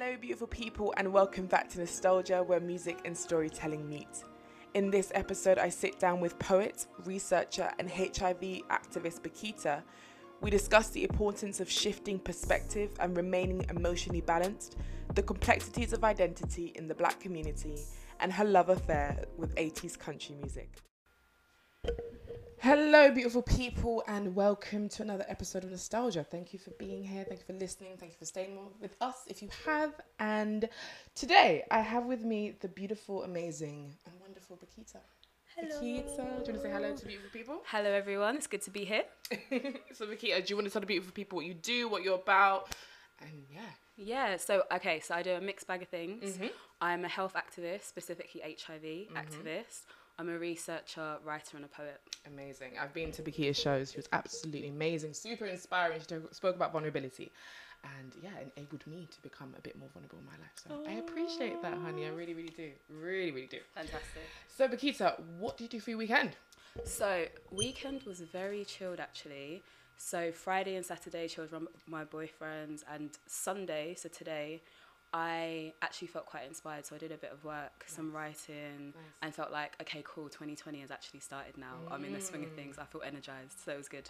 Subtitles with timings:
[0.00, 4.22] Hello, beautiful people, and welcome back to Nostalgia, where music and storytelling meet.
[4.74, 8.40] In this episode, I sit down with poet, researcher, and HIV
[8.70, 9.82] activist Bakita.
[10.40, 14.76] We discuss the importance of shifting perspective and remaining emotionally balanced,
[15.16, 17.80] the complexities of identity in the black community,
[18.20, 20.70] and her love affair with 80s country music.
[22.60, 26.24] Hello, beautiful people, and welcome to another episode of Nostalgia.
[26.24, 27.24] Thank you for being here.
[27.24, 27.92] Thank you for listening.
[27.98, 29.92] Thank you for staying with us if you have.
[30.18, 30.68] And
[31.14, 34.98] today I have with me the beautiful, amazing, and wonderful Bakita.
[35.56, 35.68] Hello.
[35.80, 37.60] Bakita, do you want to say hello to beautiful people?
[37.66, 38.36] Hello, everyone.
[38.36, 39.04] It's good to be here.
[39.92, 42.16] so, Bakita, do you want to tell the beautiful people what you do, what you're
[42.16, 42.74] about?
[43.20, 43.60] And yeah.
[43.96, 44.36] Yeah.
[44.36, 45.00] So, okay.
[45.00, 46.36] So I do a mixed bag of things.
[46.38, 46.50] Mhm.
[46.80, 49.82] I'm a health activist, specifically HIV activist.
[50.18, 52.00] I'm a researcher, writer, and a poet.
[52.26, 52.72] Amazing.
[52.80, 53.92] I've been to Bakita's shows.
[53.92, 56.00] She was absolutely amazing, super inspiring.
[56.00, 57.30] She spoke about vulnerability
[57.84, 60.50] and, yeah, enabled me to become a bit more vulnerable in my life.
[60.56, 62.06] So I appreciate that, honey.
[62.06, 62.70] I really, really do.
[62.90, 63.58] Really, really do.
[63.74, 64.22] Fantastic.
[64.48, 66.32] So, Bakita, what did you do for your weekend?
[66.84, 69.62] So weekend was very chilled actually.
[69.96, 74.62] So Friday and Saturday chilled with my boyfriends, and Sunday, so today,
[75.12, 76.86] I actually felt quite inspired.
[76.86, 79.04] So I did a bit of work, some writing, Nice.
[79.22, 80.28] and felt like, okay, cool.
[80.28, 81.76] 2020 has actually started now.
[81.90, 82.76] I'm in the swing of things.
[82.78, 83.06] I feel mm.
[83.06, 84.08] energized, so it was good.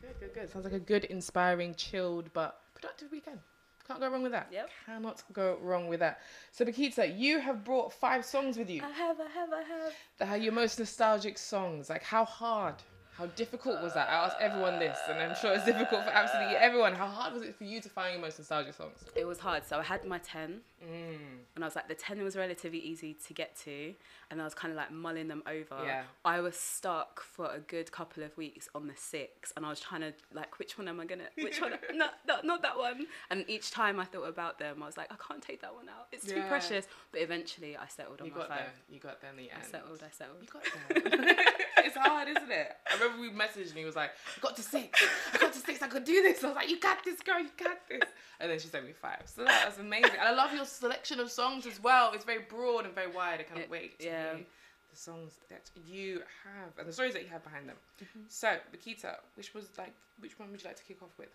[0.00, 0.52] Good, good, good, good.
[0.52, 3.38] Sounds like a good, inspiring, chilled, but productive weekend.
[3.86, 4.48] Can't go wrong with that.
[4.50, 4.70] Yep.
[4.84, 6.20] Cannot go wrong with that.
[6.50, 8.82] So, Bakita, you have brought five songs with you.
[8.82, 9.92] I have, I have, I have.
[10.18, 11.88] that are your most nostalgic songs.
[11.88, 12.74] Like, how hard,
[13.16, 14.08] how difficult was that?
[14.10, 16.94] I asked everyone this, and I'm sure it's difficult for absolutely everyone.
[16.94, 19.04] How hard was it for you to find your most nostalgic songs?
[19.14, 19.64] It was hard.
[19.66, 21.16] So I had my 10, Mm.
[21.54, 23.94] and I was like, the 10 was relatively easy to get to,
[24.30, 25.82] and I was kind of like mulling them over.
[25.84, 26.02] Yeah.
[26.24, 29.80] I was stuck for a good couple of weeks on the six, and I was
[29.80, 31.72] trying to, like, which one am I gonna, which one?
[31.94, 33.06] no, no, not that one.
[33.30, 35.88] And each time I thought about them, I was like, I can't take that one
[35.88, 36.08] out.
[36.12, 36.48] It's too Yeah.
[36.48, 36.86] precious.
[37.12, 38.58] But eventually I settled on You my got five.
[38.58, 38.72] there.
[38.90, 40.38] You got there in the I settled, I settled.
[40.42, 41.36] You got there.
[41.86, 42.76] it's hard, isn't it?
[43.06, 45.02] Remember we messaged he was like, I got to six.
[45.32, 45.82] I got to six.
[45.82, 46.42] I could do this.
[46.42, 47.38] I was like, you got this, girl.
[47.40, 48.08] You got this.
[48.40, 49.22] And then she sent me five.
[49.26, 50.10] So that was amazing.
[50.18, 52.12] And I love your selection of songs as well.
[52.14, 53.40] It's very broad and very wide.
[53.40, 54.34] I can't It- wait to yeah.
[54.36, 54.44] hear
[54.90, 57.76] the songs that you have and the stories that you have behind them.
[58.02, 58.20] Mm-hmm.
[58.28, 61.28] So, Bakita, which was like, which one would you like to kick off with?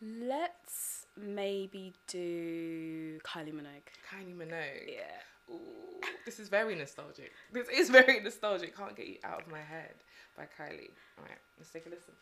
[0.00, 3.88] Let's maybe do Kylie Minogue.
[4.10, 4.88] Kylie Minogue.
[4.88, 5.52] Yeah.
[5.54, 7.32] Ooh, this is very nostalgic.
[7.52, 8.76] This is very nostalgic.
[8.76, 9.94] Can't get you out of my head
[10.36, 10.90] by Kylie.
[11.18, 12.14] All right, let's take a listen.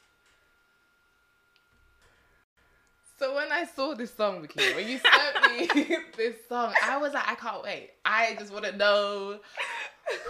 [3.18, 7.12] So when I saw this song, Vicky, when you sent me this song, I was
[7.12, 7.90] like, I can't wait.
[8.02, 9.40] I just want to know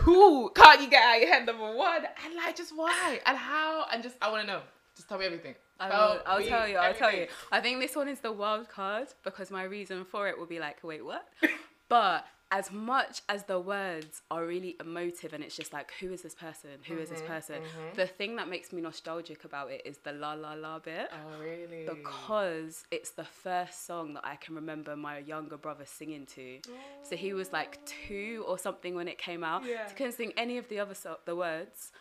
[0.00, 3.36] who can't you get out of your head number one, and like just why and
[3.36, 4.60] how, and just I want to know.
[4.96, 5.54] Just tell me everything.
[5.78, 6.76] I Tell will, I'll tell you.
[6.76, 7.26] I'll tell you.
[7.50, 10.58] I think this one is the wild card because my reason for it will be
[10.58, 11.26] like, wait, what?
[11.88, 16.22] but as much as the words are really emotive and it's just like, who is
[16.22, 16.70] this person?
[16.88, 17.62] Who is Mm-hmm, this person?
[17.94, 21.08] The thing that makes me nostalgic about it is the la la la bit.
[21.12, 21.86] Oh really?
[21.86, 26.58] Because it's the first song that I can remember my younger brother singing to.
[27.02, 29.62] So he was like two or something when it came out.
[29.64, 29.86] Yeah.
[29.86, 31.92] So he couldn't sing any of the other so- the words,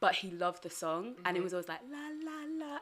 [0.00, 1.36] but he loved the song and Mm-hmm.
[1.36, 1.98] it was always like la
[2.28, 2.78] la la.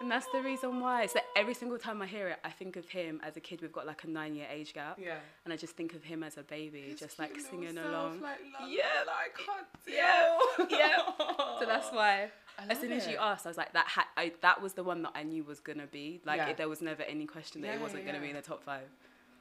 [0.00, 1.06] And that's the reason why.
[1.06, 3.62] So every single time I hear it, I think of him as a kid.
[3.62, 4.98] We've got like a nine year age gap.
[5.02, 5.14] Yeah.
[5.44, 8.20] And I just think of him as a baby, His just like singing self, along.
[8.20, 8.84] Like, Yeah.
[9.06, 10.38] like, I can't Yeah.
[10.66, 10.66] deal.
[10.78, 11.58] Yeah.
[11.60, 12.30] So that's why.
[12.68, 15.02] As soon as you asked, I was like, that ha- I, that was the one
[15.02, 16.20] that I knew was gonna be.
[16.26, 16.48] Like, Yeah.
[16.48, 18.42] it, there was never any question that Yeah, it wasn't yeah, gonna be in the
[18.42, 18.88] top five.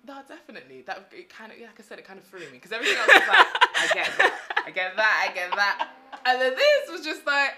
[0.08, 0.84] No, definitely.
[0.84, 3.08] That it kind of, like I said, it kind of threw me because everything else
[3.08, 5.90] was like, I get that, I get that, I get that,
[6.26, 7.54] and then this was just like,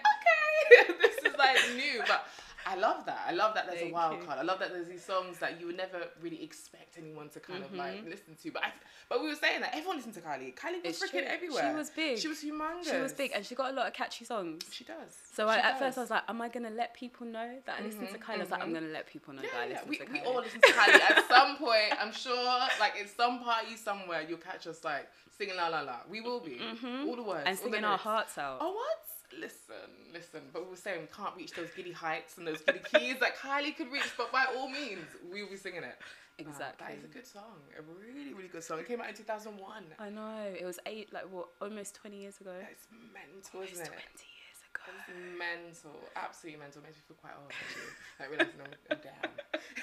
[0.80, 2.26] okay, this is like new, but.
[2.70, 3.22] I love that.
[3.26, 4.26] I love that there's a Thank wild you.
[4.26, 4.40] card.
[4.40, 7.64] I love that there's these songs that you would never really expect anyone to kind
[7.64, 8.10] of like Mm-hmm.
[8.10, 8.52] listen to.
[8.52, 8.70] But I,
[9.10, 10.54] but we were saying that everyone listened to Kylie.
[10.54, 11.36] Kylie was It's freaking true.
[11.36, 11.70] everywhere.
[11.72, 12.18] She was big.
[12.20, 12.90] She was humongous.
[12.92, 14.64] She was big and she got a lot of catchy songs.
[14.72, 15.16] she does.
[15.34, 15.98] So I, at first.
[15.98, 18.36] I was like, am I gonna let people know that I listen to Kylie?
[18.36, 20.20] I was like, I'm gonna let people know that I Yeah, listen we, to we
[20.20, 20.26] Kylie.
[20.26, 21.94] all listen to Kylie at some point.
[22.02, 25.98] I'm sure, like in some party somewhere, you'll catch us like singing la la la.
[26.10, 26.60] We will be
[27.08, 27.48] all the words Mm-hmm.
[27.48, 28.58] and singing our hearts out.
[28.60, 28.98] Oh what?
[29.34, 30.42] Listen, listen.
[30.54, 33.38] But we were saying we can't reach those giddy heights and those giddy keys that
[33.38, 34.10] Kylie could reach.
[34.18, 35.98] But by all means, we will be singing it.
[36.40, 36.86] Um, exactly.
[36.88, 37.60] that is a good song.
[37.78, 38.80] A really, really good song.
[38.80, 39.84] It came out in 2001.
[40.00, 40.54] I know.
[40.58, 42.54] It was eight, like what, almost 20 years ago.
[42.72, 44.22] It's mental, Almost isn't 20 it?
[44.22, 44.86] years ago.
[44.86, 46.82] It's mental, absolutely mental.
[46.84, 47.92] Makes me feel quite old actually.
[48.20, 49.34] Like realizing, oh damn,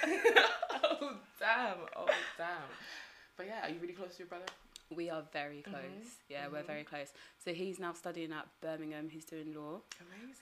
[1.03, 2.07] oh damn, oh
[2.39, 2.71] damn.
[3.37, 4.47] But yeah, are you really close to your brother?
[4.91, 6.19] We are very close.
[6.29, 6.67] Yeah, we're mhm.
[6.67, 7.13] very close.
[7.43, 9.09] So he's now studying at Birmingham.
[9.09, 9.81] He's doing law.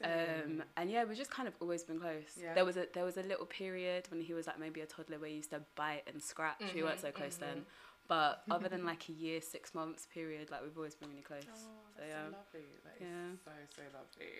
[0.02, 0.60] Amazing.
[0.60, 2.36] Um, and yeah, we've just kind of always been close.
[2.40, 2.54] Yeah.
[2.54, 5.18] There was a there was a little period when he was like maybe a toddler
[5.18, 6.60] where he used to bite and scratch.
[6.74, 7.40] We weren't Mhm, so close mhm.
[7.40, 7.66] then.
[8.08, 11.44] But other than like a year, six months period, like we've always been really close.
[11.48, 11.56] Oh,
[11.96, 12.24] so yeah.
[12.26, 12.66] so lovely.
[12.84, 13.30] That is Yeah.
[13.44, 14.32] so so lovely.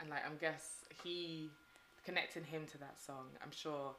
[0.00, 1.50] And like I'm guess he
[2.04, 3.28] connecting him to that song.
[3.42, 3.94] I'm sure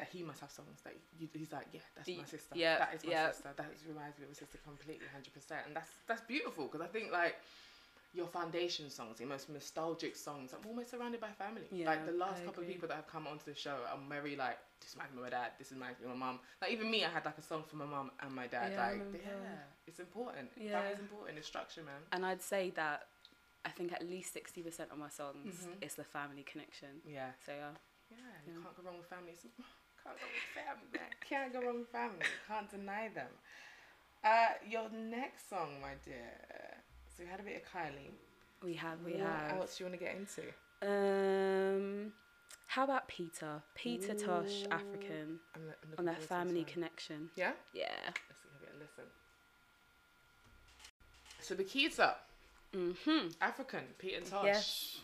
[0.00, 2.54] that he must have songs that you, he's like, yeah, that's my sister.
[2.56, 3.28] yeah, that is my yeah.
[3.28, 3.50] sister.
[3.54, 5.60] That is, reminds me of my sister completely, hundred percent.
[5.66, 7.36] And that's that's beautiful because I think like
[8.14, 11.68] your foundation songs, your most nostalgic songs, I'm almost surrounded by family.
[11.70, 14.08] Yeah, like the last I couple of people that have come onto the show, I'm
[14.08, 15.50] very like, this reminds me of my dad.
[15.58, 16.40] This reminds me of my mum.
[16.62, 18.72] Like even me, I had like a song for my mum and my dad.
[18.72, 20.48] Yeah, like yeah, it's important.
[20.56, 20.80] Yeah.
[20.80, 21.36] That is important.
[21.36, 22.00] It's structure, man.
[22.10, 23.06] And I'd say that
[23.66, 25.84] I think at least sixty percent of my songs Mhm.
[25.84, 27.02] is the family connection.
[27.04, 27.32] Yeah.
[27.44, 27.76] So yeah.
[28.10, 28.62] Yeah, you Yeah.
[28.64, 29.36] can't go wrong with family.
[30.14, 32.24] It's- Can't go wrong with family.
[32.48, 32.70] Can't go wrong with family.
[32.70, 33.28] Can't deny them.
[34.24, 36.30] Uh, your next song, my dear.
[37.16, 38.10] So we had a bit of Kylie.
[38.62, 39.52] We have, we what have.
[39.60, 40.42] else do you want to get into?
[40.82, 42.12] Um,
[42.66, 43.62] how about Peter?
[43.74, 47.30] Peter Tosh, African, I'm, lo- I'm on that forward to this family connection.
[47.36, 47.52] Yeah?
[47.72, 47.86] Yeah.
[48.04, 49.04] Let's give it a listen.
[51.40, 52.14] So Bakita,
[52.74, 53.28] Mm-hmm.
[53.40, 54.44] African, Peter Tosh.
[54.44, 54.98] Yes.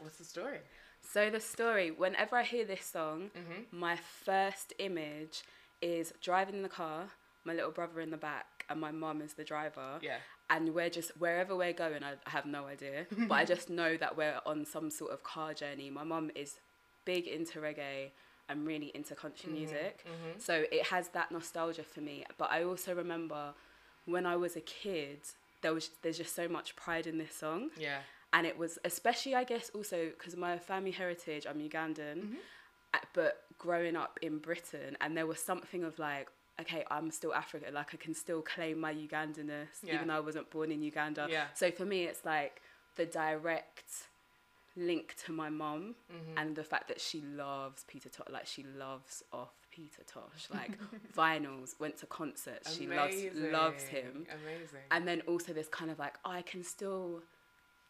[0.00, 0.58] What's the story?
[1.12, 3.78] So the story, whenever I hear this song, Mm-hmm.
[3.78, 5.42] my first image
[5.80, 7.08] is driving in the car,
[7.44, 9.98] my little brother in the back, and my mum is the driver.
[10.02, 10.18] Yeah.
[10.50, 14.16] And we're just wherever we're going, I have no idea, but I just know that
[14.16, 15.90] we're on some sort of car journey.
[15.90, 16.54] My mum is
[17.04, 18.10] big into reggae.
[18.48, 20.04] I'm really into country music.
[20.06, 20.38] Mm-hmm.
[20.38, 22.24] So it has that nostalgia for me.
[22.38, 23.54] But I also remember
[24.04, 25.18] when I was a kid,
[25.62, 27.98] there was there's just so much pride in this song, Yeah.
[28.32, 32.36] And it was especially I guess also because my family heritage, I'm Ugandan, Mhm.
[32.94, 36.28] uh, but growing up in Britain, and there was something of like.
[36.58, 37.74] Okay, I'm still African.
[37.74, 39.96] Like I can still claim my Ugandanness, Yeah.
[39.96, 41.26] even though I wasn't born in Uganda.
[41.28, 41.48] Yeah.
[41.52, 42.62] So for me, it's like
[42.94, 43.90] the direct
[44.74, 46.38] link to my mum Mm-hmm.
[46.38, 50.78] and the fact that she loves Peter Tosh, like she loves off Peter Tosh, like
[51.14, 54.80] vinyls, went to concerts, she loves loves him, Amazing.
[54.90, 57.22] and then also this kind of like I can still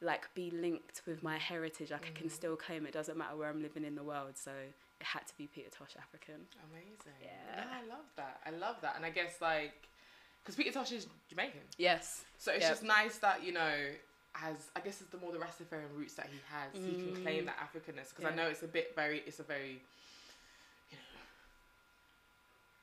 [0.01, 2.33] like be linked with my heritage, like I can Mhm.
[2.33, 4.75] still claim it doesn't matter where I'm living in the world, so it
[5.07, 6.47] had to be Peter Tosh African.
[6.71, 7.15] Amazing.
[7.23, 7.65] Yeah.
[7.65, 8.41] No, I love that.
[8.45, 8.97] I love that.
[8.97, 9.89] And I guess like,
[10.43, 12.71] because Peter Tosh is Jamaican, Yes, so it's Yep.
[12.71, 13.95] just nice that you know,
[14.35, 17.45] as I guess it's the more the Rastafarian roots that he has, he can claim
[17.45, 17.47] Mm.
[17.47, 18.11] that Africanness.
[18.11, 19.83] Because I know it's a bit very, it's a very,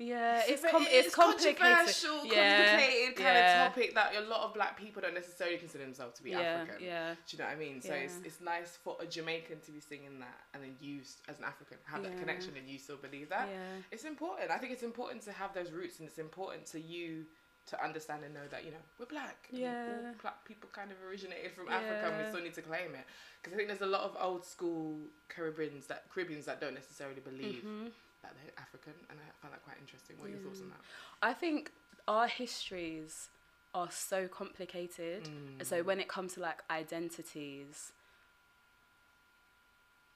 [0.03, 1.57] yeah, it's com- it's complicated.
[1.57, 3.65] controversial, Yeah, complicated kind yeah.
[3.67, 6.39] of topic that a lot of black people don't necessarily consider themselves to be yeah,
[6.39, 6.83] African.
[6.83, 7.81] yeah, Do you know what I mean?
[7.81, 8.25] So it's, Yeah.
[8.27, 11.77] it's nice for a Jamaican to be singing that and then you as an African
[11.85, 13.47] have that connection and you still believe that.
[13.49, 13.81] yeah.
[13.91, 14.51] It's important.
[14.51, 17.25] I think it's important to have those roots, and it's important to you
[17.65, 19.47] to understand and know that you know we're black.
[19.49, 19.87] Yeah.
[20.05, 23.05] all black people kind of originated from Africa, and we still need to claim it.
[23.41, 24.97] Because I think there's a lot of old school
[25.29, 27.91] Caribbeans that Caribbeans that don't necessarily believe Mhm.
[28.23, 30.15] That they're African, and I find that quite interesting.
[30.17, 30.81] What are your thoughts on that?
[31.21, 31.71] I think
[32.07, 33.29] our histories
[33.73, 35.23] are so complicated.
[35.23, 35.65] Mm.
[35.65, 37.91] So when it comes to like identities,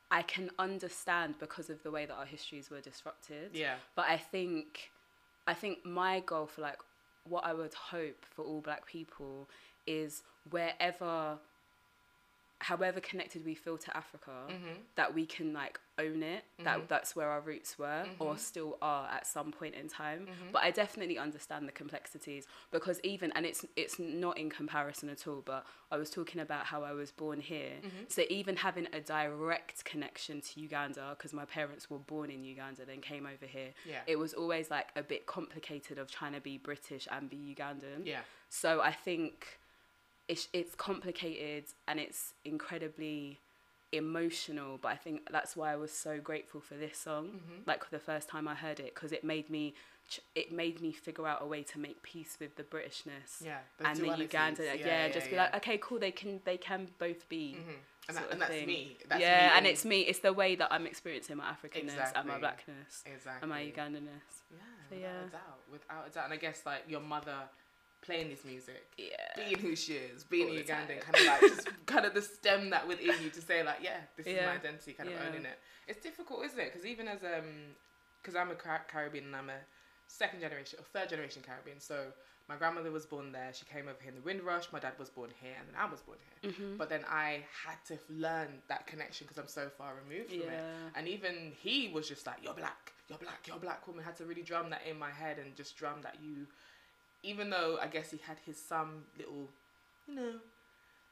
[0.10, 3.52] I can understand because of the way that our histories were disrupted.
[3.54, 3.76] Yeah.
[3.96, 4.92] But I think
[5.48, 6.80] I think my goal for like
[7.28, 9.50] what I would hope for all black people
[9.86, 11.38] is wherever
[12.60, 14.78] however connected we feel to Africa, Mhm.
[14.96, 16.88] that we can like own it that Mhm.
[16.88, 18.40] that's where our roots were or Mhm.
[18.40, 20.52] still are at some point in time Mhm.
[20.52, 25.26] but i definitely understand the complexities because even and it's it's not in comparison at
[25.28, 28.12] all but i was talking about how i was born here Mhm.
[28.12, 32.86] so even having a direct connection to uganda because my parents were born in uganda
[32.86, 34.04] then came over here Yeah.
[34.06, 38.06] it was always like a bit complicated of trying to be british and be ugandan
[38.06, 38.22] yeah.
[38.50, 39.60] so I think
[40.28, 43.40] it's it's complicated and it's incredibly
[43.92, 44.78] emotional.
[44.82, 47.42] But I think that's why I was so grateful for this song.
[47.42, 47.68] Mhm.
[47.68, 49.74] Like the first time I heard it, because it made me
[50.36, 53.60] it made me figure out a way to make peace with the Britishness Yeah.
[53.84, 54.18] and the.
[54.18, 54.64] Uganda.
[54.78, 56.00] Yeah, just be like, okay, cool.
[56.00, 57.58] They can they can both be.
[57.60, 57.76] Mhm.
[58.10, 58.98] And, that, and that's me.
[59.10, 60.00] That's yeah, me and it's me.
[60.02, 64.44] It's the way that I'm experiencing my Africanness and my blackness exactly and my Ugandanness.
[64.50, 65.26] Yeah, So, without yeah.
[65.28, 66.24] a doubt, without a doubt.
[66.26, 67.50] And I guess like your mother
[68.02, 69.16] playing this music, Yeah.
[69.36, 72.70] being who she is, being All Ugandan, kind of like just kind of the stem
[72.70, 75.60] that within you to say like, yeah, this is my identity, kind of owning it.
[75.88, 76.72] It's difficult, isn't it?
[76.72, 77.76] Because even as um,
[78.22, 79.60] because I'm a Car- Caribbean and I'm a
[80.08, 82.08] second generation or third generation Caribbean, so
[82.50, 83.52] my grandmother was born there.
[83.54, 84.66] She came over here in the Windrush.
[84.72, 86.52] My dad was born here, and then I was born here.
[86.52, 86.78] Mhm.
[86.78, 90.64] But then I had to learn that connection because I'm so far removed from it.
[90.96, 94.26] And even he was just like, "You're black, you're black, you're black woman." Had to
[94.26, 96.48] really drum that in my head and just drum that you
[97.24, 99.50] even though I guess he had his some little,
[100.08, 100.34] you know,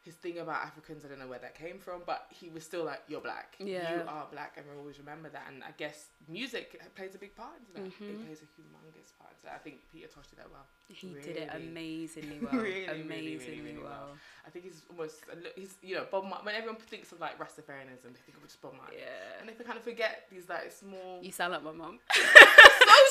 [0.04, 2.84] his thing about Africans, I don't know where that came from, but he was still
[2.86, 3.56] like, "You're black.
[3.58, 3.92] Yeah.
[3.96, 5.46] You are black," and we always remember that.
[5.48, 7.88] And I guess music plays a big part into that.
[7.88, 8.24] It Mhm.
[8.24, 9.54] plays a humongous part into that.
[9.56, 10.68] I think Peter Tosh did that well.
[10.88, 12.54] He did it amazingly well.
[12.54, 14.10] really, really, amazingly really, really well.
[14.10, 14.18] well.
[14.46, 15.24] I think he's almost
[15.56, 16.26] he's you know Bob.
[16.26, 19.40] Mar- when everyone thinks of like Rastafarianism, they think of just Bob Marley, Yeah.
[19.40, 21.20] and they kind of forget these like small.
[21.24, 22.00] You sound like my mum.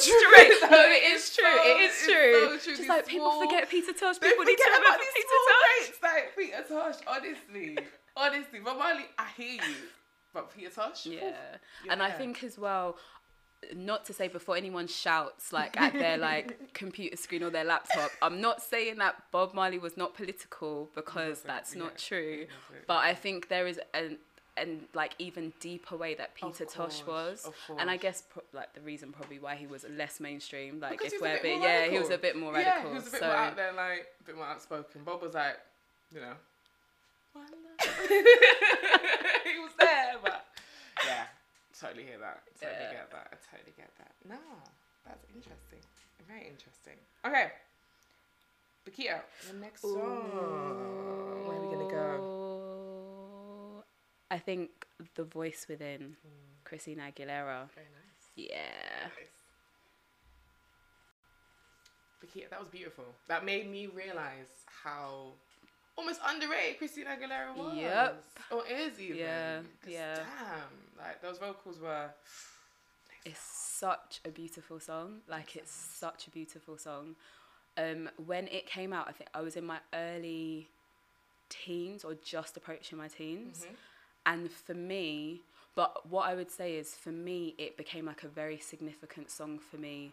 [0.00, 0.70] so true.
[0.70, 1.44] No, it is It's true.
[1.44, 2.32] so- oh, it is it's true.
[2.32, 2.76] so true.
[2.76, 4.18] Just like people small- forget Peter Tosh.
[4.20, 5.86] People need to forget remember Peter Tosh.
[5.86, 6.94] dates like Peter Tosh.
[7.06, 7.78] Honestly,
[8.16, 9.74] honestly, Bob Marley, I hear you,
[10.32, 11.32] but Peter Tosh, Yeah.
[11.90, 12.96] And I think as well,
[13.74, 18.10] not to say before anyone shouts like at their like computer screen or their laptop,
[18.20, 22.46] I'm not saying that Bob Marley was not political because that's not yeah, true.
[22.86, 24.18] But I think there is an
[24.56, 28.80] and like even deeper way that Peter Tosh was, and I guess pro- like the
[28.80, 31.98] reason probably why he was less mainstream, like Because if we're a bit yeah, he
[31.98, 32.90] was a bit more Yeah, radical.
[32.90, 35.02] he was a bit so more out there, like a bit more outspoken.
[35.04, 35.58] Bob was like,
[36.14, 36.34] you know,
[39.44, 40.44] he was there, but
[41.04, 41.24] yeah,
[41.80, 42.42] totally hear that.
[42.60, 42.92] Totally Yeah.
[42.92, 43.26] get that.
[43.32, 44.12] I totally get that.
[44.28, 44.38] No,
[45.04, 45.80] that's interesting.
[46.28, 46.94] Very interesting.
[47.26, 47.50] Okay,
[48.88, 49.20] Bakita,
[49.50, 51.42] the next song.
[51.46, 52.43] Where are we gonna go?
[54.30, 54.70] I think
[55.14, 56.16] the voice within
[56.64, 57.68] Christina Aguilera.
[57.74, 58.30] Very nice.
[58.36, 59.08] Yeah.
[59.16, 59.30] Nice.
[62.50, 63.04] That was beautiful.
[63.28, 64.48] That made me realize
[64.82, 65.32] how
[65.96, 67.76] almost underrated Christina Aguilera was.
[67.76, 68.24] Yep.
[68.50, 69.18] Or is even.
[69.18, 70.14] Yeah, yeah.
[70.16, 70.98] Damn.
[70.98, 72.08] Like those vocals were.
[73.24, 75.20] It's such a beautiful song.
[75.28, 77.14] Like it's such a beautiful song.
[77.76, 80.68] Um, when it came out, I think I was in my early
[81.48, 83.66] teens or just approaching my teens.
[83.68, 83.76] Mhm.
[84.26, 85.42] And for me,
[85.74, 89.58] but what I would say is for me, it became like a very significant song
[89.58, 90.12] for me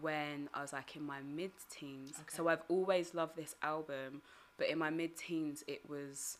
[0.00, 2.12] when I was like in my mid teens.
[2.14, 2.36] Okay.
[2.36, 4.22] So I've always loved this album,
[4.58, 6.38] but in my mid teens, it was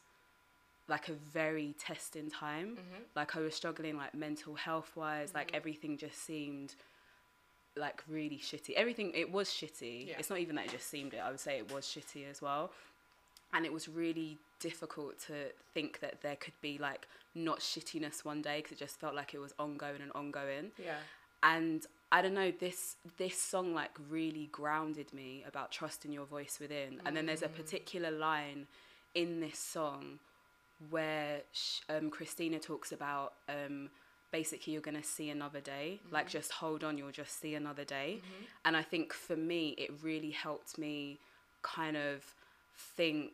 [0.86, 2.76] like a very testing time.
[2.76, 3.02] Mhm.
[3.16, 5.56] Like I was struggling like mental health wise, like Mhm.
[5.56, 6.74] everything just seemed
[7.76, 8.74] like really shitty.
[8.74, 10.08] Everything it was shitty.
[10.08, 10.18] Yeah.
[10.18, 11.18] It's not even that it just seemed it.
[11.18, 12.72] I would say it was shitty as well.
[13.52, 18.42] And it was really difficult to think that there could be like not shittiness one
[18.42, 20.72] day because it just felt like it was ongoing and ongoing.
[20.82, 20.96] Yeah.
[21.42, 26.58] And I don't know this this song like really grounded me about trusting your voice
[26.60, 27.00] within.
[27.06, 28.66] And then there's a particular line
[29.14, 30.18] in this song
[30.90, 33.90] where sh- um, Christina talks about um,
[34.32, 36.00] basically you're gonna see another day.
[36.10, 38.20] Like just hold on, you'll just see another day.
[38.64, 41.18] And I think for me, it really helped me
[41.62, 42.22] kind of
[42.96, 43.32] think,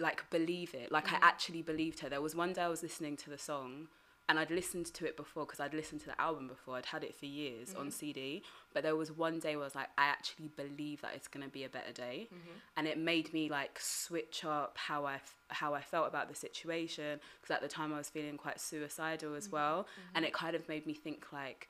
[0.00, 0.90] like believe it.
[0.90, 1.22] Like I mm.
[1.22, 2.08] actually believed her.
[2.08, 3.88] There was one day I was listening to the song.
[4.28, 6.76] And I'd listened to it before because I'd listened to the album before.
[6.76, 7.90] I'd had it for years on mm-hmm.
[7.90, 8.44] CD.
[8.72, 11.48] But there was one day where I was like, I actually believe that it's gonna
[11.48, 12.58] be a better day, mm-hmm.
[12.76, 16.36] and it made me like switch up how I f- how I felt about the
[16.36, 17.18] situation.
[17.40, 19.56] Because at the time I was feeling quite suicidal as mm-hmm.
[19.56, 21.68] well, and it kind of made me think like,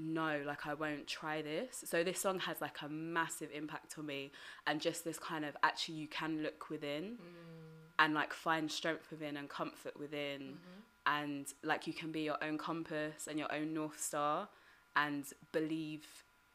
[0.00, 1.84] no, like I won't try this.
[1.84, 4.32] So this song has like a massive impact on me,
[4.66, 7.98] and just this kind of actually you can look within, mm.
[7.98, 10.80] and like find strength within and comfort within, mm-hmm.
[11.06, 14.48] and like you can be your own compass and your own north star,
[14.96, 16.06] and believe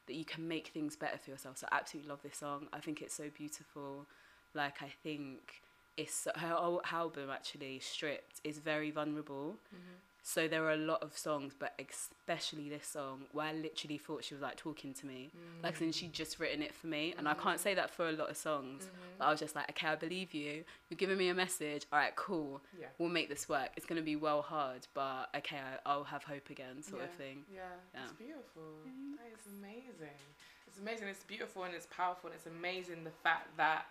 [0.08, 1.58] that you can make things better for yourself.
[1.58, 2.68] So I absolutely love this song.
[2.74, 4.08] I think it's so beautiful.
[4.54, 5.62] Like I think
[5.98, 9.58] it's her whole album actually stripped is very vulnerable.
[9.74, 9.96] Mm-hmm.
[10.28, 14.24] So there are a lot of songs, but especially this song, where I literally thought
[14.24, 15.30] she was like talking to me,
[15.62, 17.14] like since she'd just written it for me.
[17.16, 17.42] And I mm.
[17.42, 18.98] can't say that for a lot of songs, mm-hmm.
[19.20, 20.64] but I was just like, okay, I believe you.
[20.90, 21.86] You're giving me a message.
[21.94, 22.60] All right, cool.
[22.78, 22.88] Yeah.
[22.98, 23.70] We'll make this work.
[23.78, 27.44] It's gonna be well hard, but okay, I, I'll have hope again, sort of thing.
[27.54, 27.62] Yeah,
[27.94, 28.26] it's Yeah.
[28.26, 28.64] beautiful.
[29.18, 30.18] That is amazing.
[30.68, 31.08] It's amazing.
[31.08, 32.32] It's beautiful and it's powerful.
[32.32, 33.86] And it's amazing the fact that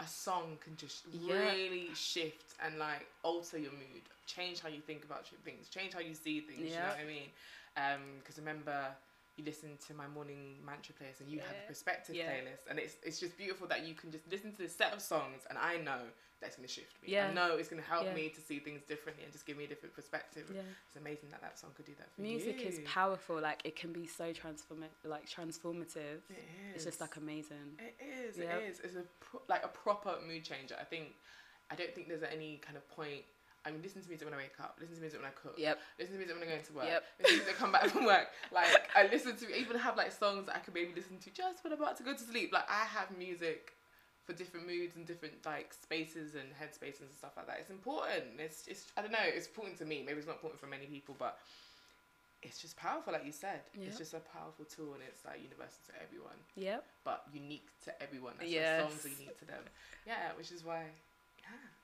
[0.00, 1.50] a song can just Yeah.
[1.52, 6.00] really shift and like alter your mood, change how you think about things, change how
[6.00, 6.60] you see things.
[6.76, 7.30] You know what I mean?
[7.76, 8.96] Um, because remember.
[9.36, 12.30] You listen to my morning mantra playlist, and you have a perspective Yeah.
[12.32, 15.00] playlist, and it's it's just beautiful that you can just listen to this set of
[15.02, 16.02] songs, and I know
[16.40, 17.08] that's gonna shift me.
[17.10, 17.28] Yeah.
[17.28, 18.14] I know it's gonna help Yeah.
[18.14, 20.48] me to see things differently and just give me a different perspective.
[20.54, 20.60] Yeah.
[20.86, 22.28] It's amazing that that song could do that for you.
[22.28, 22.66] Music you.
[22.68, 23.40] is powerful.
[23.40, 26.20] Like it can be so transform like transformative.
[26.30, 26.38] It
[26.68, 26.74] is.
[26.76, 27.80] It's just like amazing.
[27.80, 28.36] It is.
[28.38, 28.60] Yep.
[28.60, 28.80] It is.
[28.80, 30.76] It's a pro- like a proper mood changer.
[30.80, 31.16] I think.
[31.70, 33.24] I don't think there's any kind of point.
[33.66, 34.76] I mean, listen to music when I wake up.
[34.80, 35.54] Listen to music when I cook.
[35.56, 35.78] Yep.
[35.98, 36.84] Listen to music when I go into work.
[36.86, 37.04] Yep.
[37.20, 38.28] Listen to music when I come back from work.
[38.52, 41.64] Like I listen to even have like songs that I could maybe listen to just
[41.64, 42.52] when I'm about to go to sleep.
[42.52, 43.72] Like I have music
[44.24, 47.56] for different moods and different like spaces and headspaces and stuff like that.
[47.60, 48.36] It's important.
[48.38, 49.24] It's it's I don't know.
[49.24, 50.02] It's important to me.
[50.04, 51.38] Maybe it's not important for many people, but
[52.42, 53.60] it's just powerful, like you said.
[53.74, 53.86] Yeah.
[53.88, 56.84] It's just a powerful tool, and it's like universal to everyone, Yep.
[57.02, 58.34] but unique to everyone.
[58.38, 58.82] That's Yes.
[58.82, 59.62] songs are unique to them.
[60.06, 60.84] Yeah, which is why,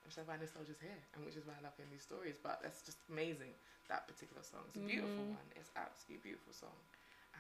[0.05, 2.37] which is why nostalgia's here, and which is why I love hearing these stories.
[2.43, 3.53] But that's just amazing.
[3.89, 4.63] That particular song.
[4.69, 5.35] It's a beautiful Mhm.
[5.35, 5.49] one.
[5.57, 6.77] It's absolutely beautiful song.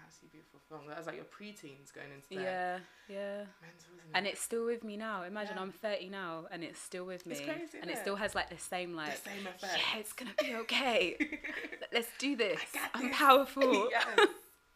[0.04, 0.86] Absolutely beautiful song.
[0.88, 2.34] That was like your preteens going into.
[2.34, 2.78] Yeah.
[3.08, 3.46] Yeah.
[3.60, 4.14] Mental, isn't it?
[4.14, 5.22] And it's still with me now.
[5.24, 5.62] Imagine Yeah.
[5.62, 7.34] I'm 30 now and it's still with me.
[7.36, 8.00] It's crazy, and it innit?
[8.00, 9.78] still has like the same like the same effect.
[9.78, 11.16] yeah, it's gonna be okay.
[11.92, 12.60] Let's do this.
[12.72, 13.90] got I'm powerful.
[13.90, 14.28] yes.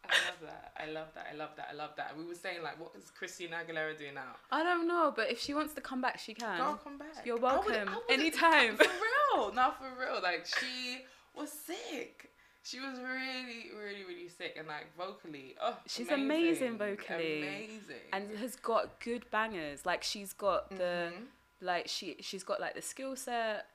[0.09, 0.71] I love that.
[0.77, 1.27] I love that.
[1.31, 1.67] I love that.
[1.71, 2.11] I love that.
[2.11, 4.35] And we were saying like, what is Christina Aguilera doing now?
[4.51, 6.57] I don't know, but if she wants to come back, she can.
[6.57, 7.25] Girl, come back.
[7.25, 7.89] You're I would- welcome.
[7.89, 8.77] I would- Anytime.
[8.77, 9.51] For real.
[9.53, 10.21] Not for real.
[10.21, 10.99] Like she
[11.35, 12.31] was sick.
[12.63, 17.43] She was really, really, really sick, and like vocally, oh, She's amazing vocally.
[17.43, 18.09] Amazing.
[18.11, 19.85] and has got good bangers.
[19.85, 21.25] Like she's got the Mhm.
[21.61, 23.67] like she she's got like the skill set.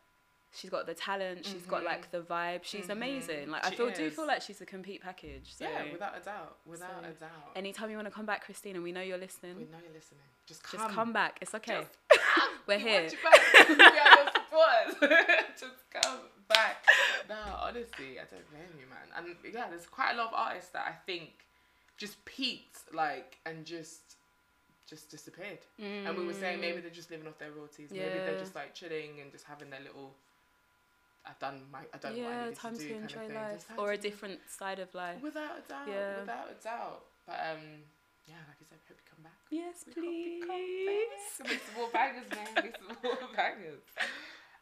[0.52, 1.46] She's got the talent.
[1.46, 1.86] She's got Mhm.
[1.86, 2.64] like the vibe.
[2.64, 2.90] She's Mhm.
[2.90, 3.50] amazing.
[3.50, 4.14] Like I She feel do is.
[4.16, 5.54] feel like she's a complete package.
[5.54, 7.52] So yeah, without a doubt, without so a doubt.
[7.54, 9.56] anytime you want to come back, Christina, we know you're listening.
[9.56, 10.22] we know you're listening.
[10.46, 10.80] Just come.
[10.80, 11.38] Just come back.
[11.40, 11.86] It's okay.
[11.86, 11.96] Just
[12.66, 13.00] We're We here.
[13.02, 13.68] want you back.
[13.68, 15.60] we are your supporters.
[15.60, 16.84] Just come back.
[17.28, 19.08] No, honestly, I don't blame you, man.
[19.16, 21.46] And yeah, there's quite a lot of artists that I think
[21.96, 24.16] just peaked, like, and just
[24.86, 25.60] just disappeared.
[25.78, 27.90] And we were saying maybe they're just living off their royalties.
[27.92, 28.40] Maybe they're Mm.
[28.40, 30.16] Just like chilling and just having their little.
[31.26, 31.80] I've done my.
[31.92, 32.92] I done what I yeah, needed time to to, do.
[32.94, 33.34] kind enjoy of thing.
[33.36, 35.22] life Just or a to- different side of life.
[35.22, 35.86] Without a doubt.
[35.88, 36.20] Yeah.
[36.20, 37.04] Without a doubt.
[37.26, 37.64] But um,
[38.26, 39.38] yeah, like I said, hope you come back.
[39.50, 41.20] Yes, We hope you please.
[41.38, 41.50] come back.
[41.50, 42.64] Make some more bangers, man.
[42.64, 43.82] Make some more bangers.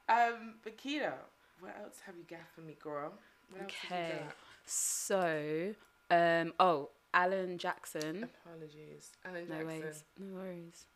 [0.09, 1.13] Um, Bakita,
[1.61, 3.13] what else have you got for me, girl?
[3.51, 4.21] What Okay.
[4.65, 5.75] So,
[6.11, 8.29] um, oh, Alan Jackson.
[8.45, 9.13] Apologies.
[9.25, 9.59] Alan Jackson.
[9.59, 10.05] No worries.
[10.19, 10.87] No worries.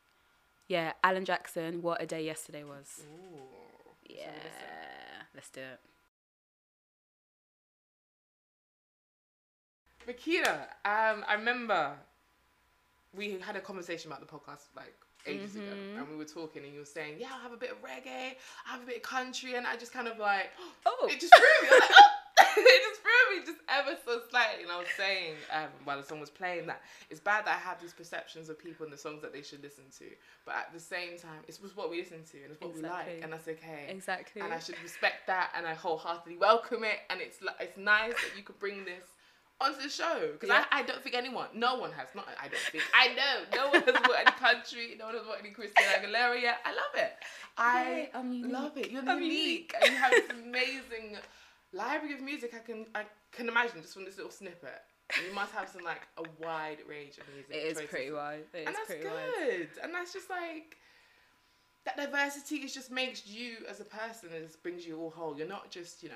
[0.68, 1.82] Yeah, Alan Jackson.
[1.82, 3.00] What a day yesterday was.
[3.04, 3.40] Ooh.
[4.08, 4.68] Yeah, listen?
[5.34, 5.80] Let's do it.
[10.06, 11.92] Bakita, um, I remember
[13.14, 14.94] we had a conversation about the podcast like
[15.26, 15.98] ages ago, Mhm.
[15.98, 18.36] and we were talking, and you were saying, "Yeah, I'll have a bit of reggae,
[18.66, 20.50] I have a bit of country," and I just kind of like,
[20.86, 21.76] Oh, it just threw me.
[23.32, 24.62] I was like, it just threw me just ever so slightly.
[24.64, 27.60] And I was saying um, while the song was playing that it's bad that I
[27.60, 30.04] have these perceptions of people and the songs that they should listen to,
[30.44, 32.82] but at the same time, it's just what we listen to and it's what we
[32.82, 33.86] like, and that's okay.
[33.88, 34.42] exactly.
[34.42, 37.00] And I should respect that, and I wholeheartedly welcome it.
[37.10, 39.08] And it's it's nice that you could bring this
[39.60, 40.64] onto the show because Yeah.
[40.72, 43.70] I, I don't think anyone, no one has, not I don't think, I know no
[43.70, 46.58] one has bought any country, no one has bought any Christina Aguilera yet.
[46.64, 47.12] I love it.
[47.56, 48.90] I Yay, love it.
[48.90, 51.18] You're I'm unique, and you have this amazing
[51.72, 52.54] library of music.
[52.54, 54.82] I can I can imagine just from this little snippet.
[55.26, 57.50] You must have some like a wide range of music.
[57.54, 57.90] It is choices.
[57.90, 58.44] pretty wide.
[58.54, 59.04] It and that's good.
[59.04, 59.68] wide.
[59.82, 60.76] And that's just like
[61.84, 65.36] that diversity is just makes you as a person and just brings you all whole.
[65.36, 66.14] You're not just you know.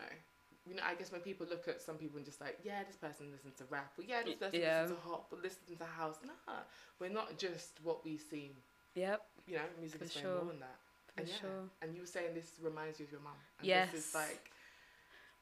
[0.69, 2.97] You know, I guess when people look at some people and just like, yeah, this
[2.97, 4.81] person listens to rap, or yeah, this person yeah.
[4.83, 6.17] listens to hop, or listens to house.
[6.27, 6.55] Nah,
[6.99, 8.51] we're not just what we seem.
[8.97, 10.35] Yep, You know, music For is way sure.
[10.43, 10.77] more than that.
[11.15, 11.63] for And yeah, sure.
[11.83, 13.35] and you were saying this reminds you of your mum.
[13.61, 13.93] And Yes.
[13.93, 14.51] This is like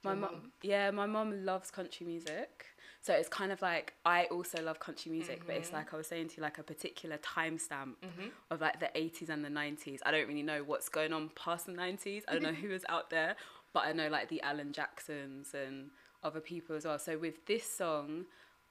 [0.05, 2.67] My mom, yeah, my mom loves country music.
[3.01, 5.75] So it's kind of like I also love country music, but it's Mhm.
[5.75, 8.31] like I was saying to you, like a particular timestamp Mhm.
[8.51, 10.01] of like the 80s and the 90s.
[10.07, 12.25] I don't really know what's going on past the 90s.
[12.29, 13.37] I don't know who is out there,
[13.73, 15.91] but I know like the Alan Jacksons and
[16.23, 16.99] other people as well.
[16.99, 18.27] So with this song,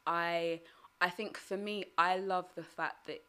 [0.07, 0.61] I
[1.01, 3.21] I think for me, I love the fact that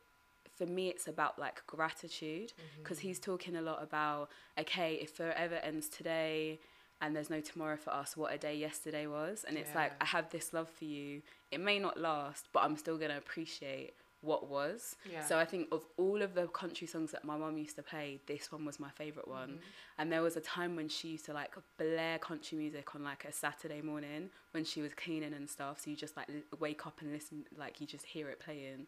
[0.57, 5.57] for me it's about like gratitude because he's talking a lot about okay, if forever
[5.57, 6.61] ends today
[7.01, 9.45] and there's no tomorrow for us, what a day yesterday was.
[9.47, 11.23] And it's like I have this love for you.
[11.51, 14.97] It may not last, but I'm still gonna appreciate what was.
[15.11, 15.25] Yeah.
[15.25, 18.21] So I think of all of the country songs that my mum used to play,
[18.27, 19.51] this one was my favorite one.
[19.51, 19.99] Mm-hmm.
[19.99, 23.25] And there was a time when she used to like blare country music on like
[23.25, 25.81] a Saturday morning when she was cleaning and stuff.
[25.81, 28.87] So you just like l- wake up and listen, like you just hear it playing.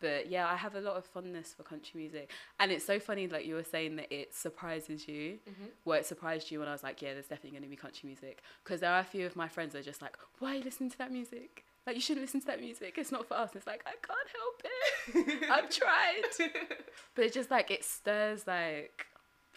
[0.00, 2.30] But yeah, I have a lot of fondness for country music,
[2.60, 3.28] and it's so funny.
[3.28, 5.38] Like you were saying that it surprises you.
[5.48, 5.68] Mhm.
[5.84, 8.06] Well, it surprised you when I was like, yeah, there's definitely going to be country
[8.06, 8.42] music.
[8.62, 10.64] Because there are a few of my friends that are just like, why are you
[10.64, 11.64] listening to that music?
[11.86, 12.94] Like you shouldn't listen to that music.
[12.98, 13.50] It's not for us.
[13.54, 15.50] It's like I can't help it.
[15.50, 16.22] I've tried.
[17.14, 19.06] But it's just like it stirs like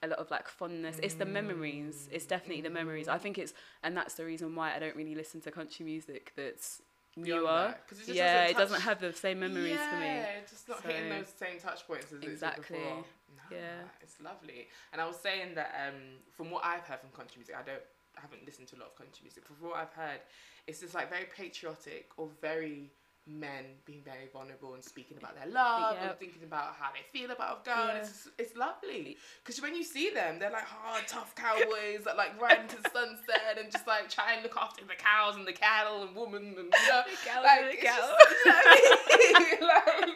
[0.04, 1.00] a lot of like fondness.
[1.02, 2.08] It's the memories.
[2.12, 3.08] It's definitely the memories.
[3.08, 6.32] I think it's and that's the reason why I don't really listen to country music
[6.38, 6.82] that's
[7.16, 7.76] newer.
[7.92, 10.40] it yeah, doesn't it doesn't have the same memories yeah, for me.
[10.42, 12.78] it's just not hitting those same touch points as Exactly.
[12.78, 13.04] it did before.
[13.52, 13.82] No, Yeah.
[14.02, 14.68] it's lovely.
[14.94, 15.96] And I was saying that um,
[16.36, 17.82] from what I've heard from country music, I don't,
[18.18, 19.46] I haven't listened to a lot of country music.
[19.46, 20.22] From what I've heard,
[20.68, 22.92] it's just like very patriotic or very
[23.30, 27.32] men being very vulnerable and speaking about their love and thinking about how they feel
[27.32, 27.88] about a girl.
[27.88, 27.98] Yeah.
[27.98, 29.18] it's, it's lovely.
[29.44, 32.90] Because when you see them, they're like hard, tough cowboys that like ride into the
[32.90, 36.56] sunset and just like try and look after the cows and the cattle and women
[36.58, 37.04] and you know.
[37.44, 38.12] Like, it's just-
[38.46, 40.10] you know what I mean?
[40.10, 40.16] like,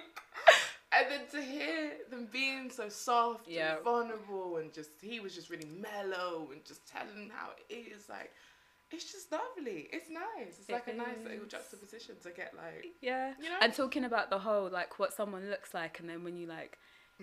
[0.95, 3.75] and then to hear them being so soft Yeah.
[3.75, 8.07] and vulnerable and just he was just really mellow and just telling how it is
[8.09, 8.31] like
[8.93, 9.89] it's just lovely.
[9.91, 10.59] It's nice.
[10.59, 13.33] It's It like a nice little juxtaposition to get like Yeah.
[13.41, 13.57] You know?
[13.61, 16.77] And talking about the whole like what someone looks like and then when you like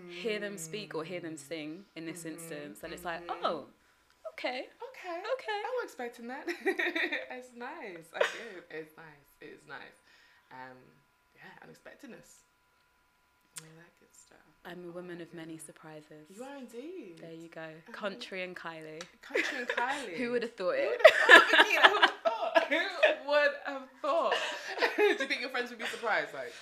[0.09, 3.37] hear them speak or hear them sing in this Mhm, instance and it's like, mhm.
[3.45, 3.67] oh,
[4.33, 4.61] okay.
[4.89, 5.19] okay.
[5.35, 5.61] Okay.
[5.69, 6.45] I was expecting that.
[7.37, 8.07] It's nice.
[8.15, 8.63] I do.
[8.71, 9.29] It's nice.
[9.41, 9.99] It's nice.
[10.53, 10.77] Um
[11.35, 12.41] yeah unexpectedness.
[13.61, 14.00] I like
[14.65, 16.27] I'm a woman of many surprises.
[16.29, 17.63] you are indeed There you go.
[17.63, 19.03] Um, Country and Kylie.
[19.23, 21.01] country and Kylie Who would have thought it?
[21.29, 22.65] Who would have thought?
[22.69, 24.35] Who would have thought?
[24.97, 26.35] Do you think your friends would be surprised?
[26.35, 26.53] Like,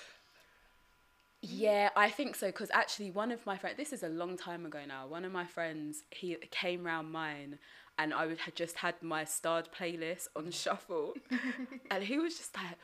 [1.41, 2.47] Yeah, I think so.
[2.47, 5.07] Because actually, one of my friends, this is a long time ago now.
[5.07, 7.59] One of my friends, he came round mine,
[7.97, 11.13] and I would had just had my starred playlist on shuffle,
[11.91, 12.77] and he was just like,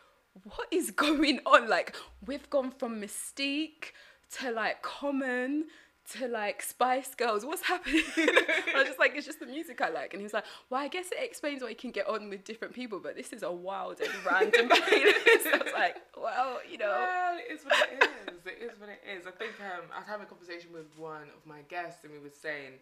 [0.55, 1.67] "What is going on?
[1.69, 3.91] Like, we've gone from Mis-Teeq
[4.39, 5.65] to like Common."
[6.13, 8.03] To like Spice Girls, what's happening?
[8.17, 10.13] I was just like, it's just the music I like.
[10.13, 12.43] And he was like, well, I guess it explains why you can get on with
[12.43, 15.47] different people, but this is a wild and random playlist.
[15.51, 16.89] I was like, well, you know.
[16.91, 18.09] well, it is what it is.
[18.45, 19.25] It is what it is.
[19.25, 22.19] I think um, I was having a conversation with one of my guests, and we
[22.19, 22.73] were saying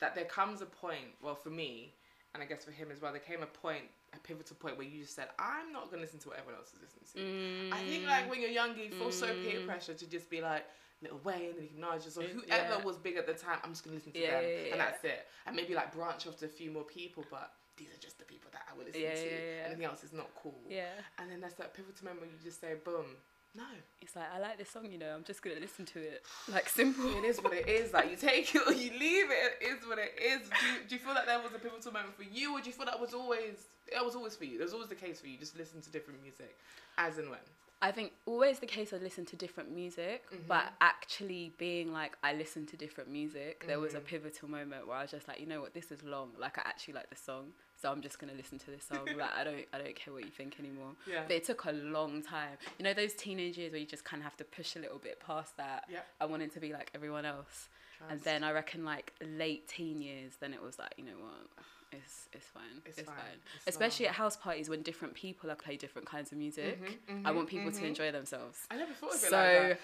[0.00, 1.12] that there comes a point.
[1.22, 1.92] Well, for me,
[2.32, 4.86] and I guess for him as well, there came a point, a pivotal point where
[4.86, 7.76] you just said, "I'm not going to listen to what everyone else is listening to."
[7.76, 9.66] I think like when you're younger, you feel so peer Mm.
[9.66, 10.64] pressure to just be like.
[11.02, 12.66] Little Wayne and Nicki Minaj or Yeah.
[12.66, 14.72] whoever was big at the time, I'm just gonna listen to Yeah, them yeah, yeah.
[14.72, 15.26] and that's it.
[15.46, 18.24] And maybe like branch off to a few more people, but these are just the
[18.24, 19.24] people that I will listen Yeah, to.
[19.24, 19.66] yeah, yeah.
[19.66, 20.60] Anything else is not cool.
[20.68, 20.92] Yeah.
[21.18, 23.16] And then there's that pivotal moment where you just say, boom,
[23.54, 23.64] no.
[24.02, 25.12] It's like I like this song, you know.
[25.14, 26.22] I'm just gonna listen to it.
[26.52, 27.08] Like simple.
[27.18, 27.92] It is what it is.
[27.94, 29.56] Like you take it or you leave it.
[29.62, 30.48] It is what it is.
[30.48, 32.66] Do you, do you feel like that was a pivotal moment for you, or do
[32.68, 34.58] you feel that was always that was always for you?
[34.58, 35.36] That was always the case for you.
[35.38, 36.56] Just listen to different music,
[36.98, 37.40] as and when.
[37.82, 38.92] I think always the case.
[38.92, 43.64] I listen to different music, but actually being like I listen to different music.
[43.66, 44.04] There was a Mhm.
[44.04, 46.32] pivotal moment where I was just like, you know what, this is long.
[46.38, 49.06] Like I actually like the song, so I'm just gonna listen to this song.
[49.16, 50.92] like I don't, I don't care what you think anymore.
[51.06, 51.22] Yeah.
[51.26, 52.58] But it took a long time.
[52.78, 54.98] You know those teenage years where you just kind of have to push a little
[54.98, 55.86] bit past that.
[55.90, 56.06] Yep.
[56.20, 57.68] I wanted to be like everyone else.
[58.08, 61.64] And then I reckon like late teen years, then it was like, you know what,
[61.92, 63.16] it's it's fine, It's it's, fine.
[63.16, 63.38] fine.
[63.56, 66.80] It's Especially at house parties when different people are play different kinds of music.
[67.08, 67.88] Mhm, I mhm, want people to mhm.
[67.88, 68.58] enjoy themselves.
[68.70, 69.80] I never thought of it So, like that.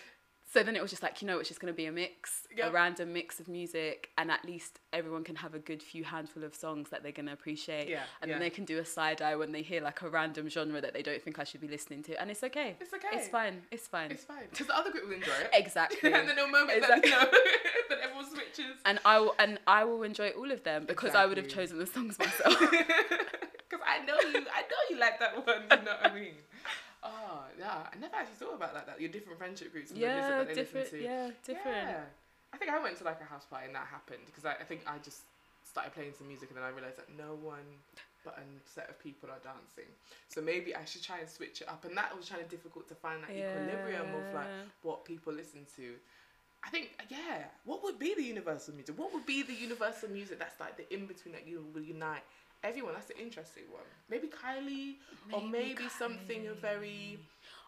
[0.52, 2.68] So then it was just like you know, it's just gonna be a mix, Yep.
[2.68, 6.44] a random mix of music, and at least everyone can have a good few handful
[6.44, 7.88] of songs that they're gonna appreciate.
[7.88, 8.34] Yeah, And yeah.
[8.36, 10.94] then they can do a side eye when they hear like a random genre that
[10.94, 12.76] they don't think I should be listening to, and it's okay.
[12.80, 13.08] It's okay.
[13.12, 13.62] It's fine.
[13.70, 14.10] It's fine.
[14.12, 15.50] It's fine because the other group will enjoy it.
[15.52, 16.12] Exactly.
[16.12, 17.10] and then a moment Exactly.
[17.10, 17.38] that you know,
[17.90, 18.76] then everyone switches.
[18.84, 21.78] and I will, and I will enjoy all of them because I would have chosen
[21.78, 22.56] the songs myself.
[23.68, 25.62] Because I know you, I know you like that one.
[25.68, 26.34] You know what I mean?
[27.58, 28.86] Yeah, I never actually thought about that.
[28.86, 29.00] that.
[29.00, 29.90] Your different friendship groups.
[29.90, 30.86] And the music yeah, that they different.
[30.86, 31.04] listen to.
[31.04, 31.88] Yeah, different.
[31.88, 32.00] Yeah.
[32.52, 34.64] I think I went to like a house party and that happened because I, I
[34.64, 35.22] think I just
[35.64, 37.66] started playing some music and then I realized that no one
[38.24, 39.86] but a set of people are dancing.
[40.28, 41.84] So maybe I should try and switch it up.
[41.84, 44.50] And that was kind of difficult to find that equilibrium of like
[44.82, 45.94] what people listen to.
[46.64, 47.44] I think yeah.
[47.64, 48.98] What would be the universal music?
[48.98, 52.24] What would be the universal music that's like the in between that you will unite
[52.64, 52.94] everyone?
[52.94, 53.86] That's an interesting one.
[54.10, 54.96] Maybe Kylie,
[55.32, 57.20] or maybe something very.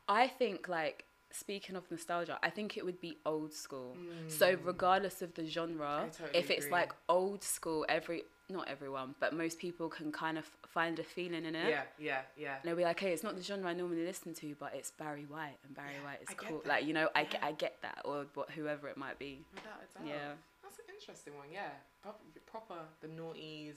[0.09, 3.97] I think like speaking of nostalgia, I think it would be old school.
[4.29, 6.17] So regardless of the genre, Mm.
[6.17, 6.73] Totally if it's agree.
[6.81, 11.45] like old school, every not everyone, but most people can kind of find a feeling
[11.45, 11.69] in it.
[11.69, 12.55] Yeah, yeah, yeah.
[12.55, 14.91] And they'll be like, hey, it's not the genre I normally listen to, but it's
[14.91, 16.63] Barry White, and Barry Yeah, White is I cool.
[16.65, 17.45] Like, you know, I, get.
[17.45, 19.45] I get that, or what, whoever it might be.
[19.55, 20.09] Without a doubt.
[20.09, 20.33] Yeah.
[20.63, 21.69] That's an interesting one, yeah.
[22.03, 23.77] Proper, proper the noughties,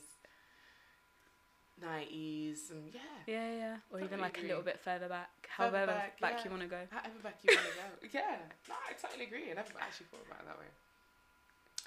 [1.81, 3.01] 90s, and yeah.
[3.27, 3.75] Yeah, yeah.
[3.91, 6.43] Or even Totally like a little bit further back, Further however back, back, yeah.
[6.45, 6.81] you want to go.
[6.89, 8.07] However back you want to go.
[8.13, 8.37] Yeah.
[8.69, 9.51] No, I totally agree.
[9.51, 10.69] I never actually thought about it that way.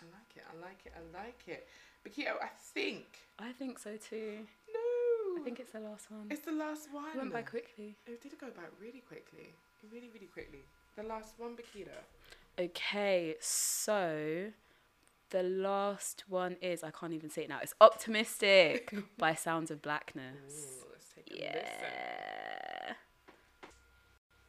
[0.00, 0.44] I like it.
[0.44, 0.92] I like it.
[0.96, 1.68] I like it.
[2.02, 3.06] But I think.
[3.38, 4.38] I think so too.
[4.72, 5.40] No.
[5.40, 6.26] I think it's the last one.
[6.30, 7.10] it's the last one.
[7.14, 7.96] It went by quickly.
[8.06, 9.54] It did go by really quickly.
[9.92, 10.60] Really, really quickly.
[10.96, 11.96] The last one, Bakita.
[12.58, 14.50] Okay, so
[15.34, 17.58] the last one is I can't even say it now.
[17.60, 20.30] It's Optimistic by Sounds of Blackness.
[20.46, 21.50] Ooh, let's take a listen.
[21.50, 22.94] Yeah.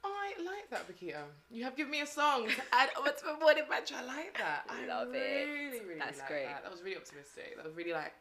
[0.03, 1.23] I like that, Bakita.
[1.49, 3.63] You have given me a song to add what's my morning.
[3.67, 4.69] I like that.
[4.69, 5.47] I Love it.
[5.47, 6.45] really, really That's like great.
[6.45, 6.61] That.
[6.61, 7.55] that was really optimistic.
[7.55, 8.13] That was really like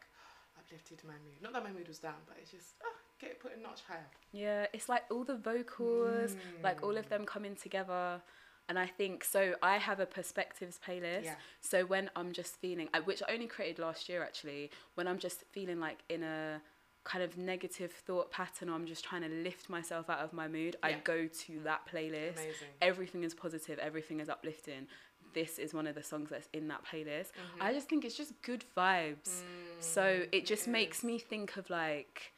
[0.57, 1.43] uplifted my mood.
[1.43, 3.81] Not that my mood was down, but it's just oh, get it put a notch
[3.87, 4.07] higher.
[4.31, 7.09] Yeah, it's like all the vocals, like all of mm.
[7.09, 8.21] them coming together.
[8.67, 9.53] And I think so.
[9.61, 11.25] I have a perspectives playlist.
[11.25, 11.35] Yeah.
[11.61, 15.43] So when I'm just feeling, which I only created last year actually, when I'm just
[15.51, 16.61] feeling like in a
[17.03, 20.47] kind of negative thought pattern, or I'm just trying to lift myself out of my
[20.47, 22.33] mood, I go to that playlist.
[22.33, 22.67] Amazing.
[22.81, 23.77] Everything is positive.
[23.77, 24.87] Everything is uplifting.
[25.35, 27.27] This is one of the songs that's in that playlist.
[27.33, 27.61] Mm-hmm.
[27.61, 29.41] I just think it's just good vibes.
[29.79, 31.03] so it just Mm, it makes is.
[31.03, 32.31] me think of like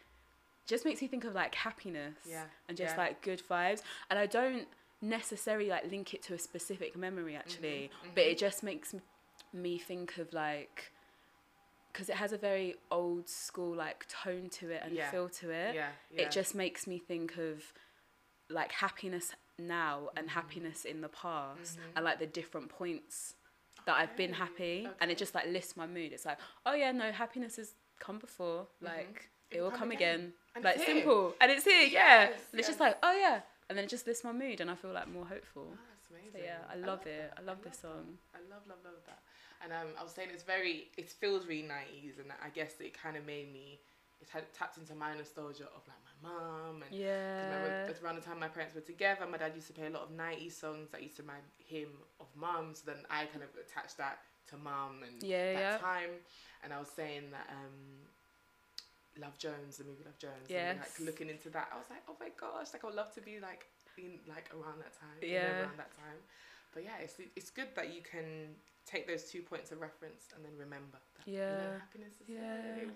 [0.65, 3.01] just makes me think of like happiness Yeah, and just yeah.
[3.03, 4.67] like good vibes and i don't
[5.01, 8.95] necessarily like link it to a specific memory Mm-hmm, actually but it just makes
[9.53, 10.91] me think of like
[11.91, 15.09] because it has a very old school like tone to it and Yeah.
[15.11, 16.21] feel to it Yeah, yeah.
[16.23, 17.63] it just makes me think of
[18.49, 20.35] like happiness now and Mm-hmm.
[20.39, 23.33] happiness in the past and like the different points
[23.85, 26.11] that I've been Okay, happy and it just like lists my mood.
[26.11, 28.67] It's like, oh yeah, no, happiness has come before.
[28.81, 30.33] Like it will come again.
[30.55, 31.33] And like it's simple.
[31.39, 32.29] And it's here, yeah.
[32.29, 33.41] Yes, And it's just like, oh yeah.
[33.69, 35.67] And then it just lists my mood and I feel like more hopeful.
[35.73, 36.39] Oh, that's amazing.
[36.39, 37.31] So yeah, I love it.
[37.35, 37.41] that.
[37.41, 37.87] I love this that.
[37.87, 38.17] song.
[38.33, 39.19] I love, love, love that.
[39.63, 42.95] And um, I was saying it's very, it feels really 90s, and I guess it
[42.95, 43.79] kind of made me,
[44.21, 47.87] it had tapped into my nostalgia of like my mum and Yeah.
[47.87, 49.25] it's around the time my parents were together.
[49.29, 51.89] My dad used to play a lot of 90s songs that used to remind him
[52.19, 52.71] of mum.
[52.73, 55.77] So then I kind of attached that to mum and Yeah, that yeah.
[55.77, 56.09] time.
[56.63, 58.06] And I was saying that um,
[59.19, 62.15] Love Jones, the movie Love Jones, and like looking into that, I was like, oh
[62.19, 63.65] my gosh, like I would love to be like
[63.97, 65.57] in like around that time, Yeah.
[65.65, 66.19] around that time.
[66.73, 70.45] But yeah, it's it's good that you can take those two points of reference and
[70.45, 71.79] then remember that you know, Yeah.
[71.79, 72.41] happiness is Yeah.
[72.83, 72.87] It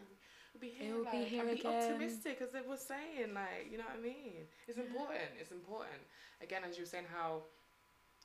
[0.54, 0.96] will, be here.
[0.96, 1.74] will be here and be again.
[1.74, 3.34] optimistic, as they were saying.
[3.34, 4.46] Like you know what I mean?
[4.68, 5.32] It's important.
[5.40, 6.02] It's important.
[6.42, 7.44] Again, as you were saying, how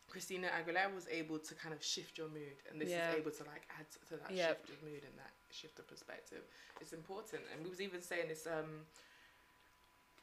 [0.08, 3.10] Christina Aguilera was able to kind of shift your mood, and this Yeah.
[3.10, 4.66] is able to like add to, to that Yep.
[4.66, 6.42] shift of mood and that shift of perspective.
[6.80, 8.86] It's important, and we was even saying it's um.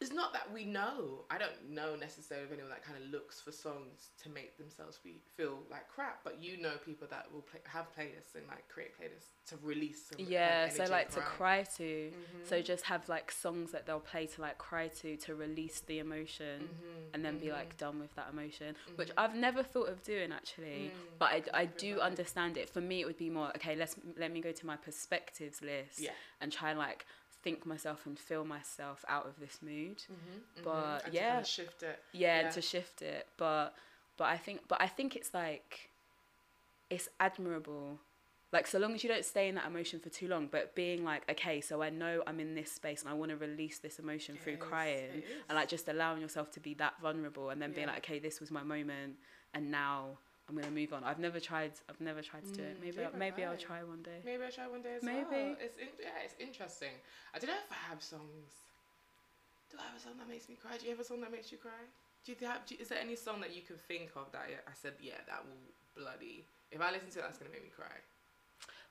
[0.01, 1.23] It's not that we know.
[1.31, 4.99] I don't know necessarily of anyone that kind of looks for songs to make themselves
[5.01, 8.67] be, feel like crap, but you know people that will play, have playlists and like
[8.67, 10.25] create playlists to release some.
[10.27, 11.29] Yeah, so energy like to around.
[11.29, 12.11] cry to.
[12.11, 12.47] Mhm.
[12.49, 15.99] So just have like songs that they'll play to like cry to to release the
[15.99, 17.53] emotion Mhm, and then be mhm.
[17.53, 19.13] like done with that emotion, which Mhm.
[19.17, 20.91] I've never thought of doing actually.
[20.93, 22.69] Mm, But I, I do understand it.
[22.69, 23.75] For me, it would be more okay.
[23.77, 26.11] Let's let me go to my perspectives list Yeah.
[26.41, 27.05] and try and like
[27.43, 30.03] think myself and feel myself out of this mood.
[30.11, 31.03] Mhm, But, mhm.
[31.05, 31.27] And to yeah.
[31.29, 31.99] kind of shift it.
[32.13, 32.49] Yeah, Yeah.
[32.49, 33.27] to shift it.
[33.37, 33.75] But
[34.17, 35.89] but I think but I think it's like
[36.89, 37.99] it's admirable.
[38.51, 41.03] Like so long as you don't stay in that emotion for too long, but being
[41.03, 43.97] like, okay, so I know I'm in this space and I want to release this
[43.97, 47.59] emotion through It is, crying and like just allowing yourself to be that vulnerable and
[47.59, 49.15] then being like, okay, this was my moment
[49.55, 51.03] and now I'm gonna move on.
[51.03, 52.77] I've never tried I've never tried to do it.
[52.77, 54.19] Mm, Maybe I, maybe I'll try one day.
[54.25, 55.23] Maybe I'll try one day as Maybe.
[55.31, 55.55] well.
[55.59, 56.91] It's in, yeah, it's interesting.
[57.33, 58.51] I don't know if I have songs.
[59.71, 60.77] Do I have a song that makes me cry?
[60.77, 61.79] Do you have a song that makes you cry?
[62.25, 62.65] Do you have?
[62.65, 65.17] Do, is there any song that you can think of that I- I said, yeah,
[65.27, 65.63] that will
[65.95, 66.45] bloody.
[66.71, 67.95] If I listen to it, that's gonna make me cry.